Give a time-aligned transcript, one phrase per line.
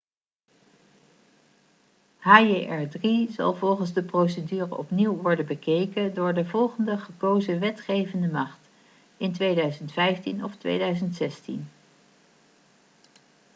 [2.19, 8.59] hjr-3 zal volgens de procedure opnieuw worden bekeken door de volgende gekozen wetgevende macht
[9.17, 11.67] in 2015 of 2016